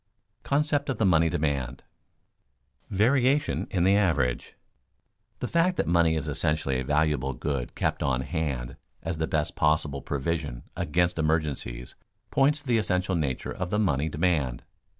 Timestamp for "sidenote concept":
0.01-0.89